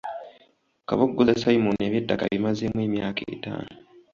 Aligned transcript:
Kabogoza 0.87 1.33
Simon 1.41 1.77
eby'ettaka 1.87 2.23
abimazeemu 2.25 2.79
emyaka 2.87 3.21
etaano. 3.33 3.73